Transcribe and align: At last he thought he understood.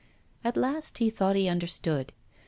At 0.43 0.57
last 0.57 0.97
he 0.97 1.11
thought 1.11 1.35
he 1.35 1.47
understood. 1.47 2.11